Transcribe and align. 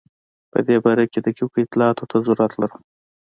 په 0.51 0.59
دې 0.67 0.77
باره 0.83 1.05
کې 1.11 1.19
دقیقو 1.25 1.61
اطلاعاتو 1.65 2.09
ته 2.11 2.17
ضرورت 2.25 2.53
لرم. 2.61 2.81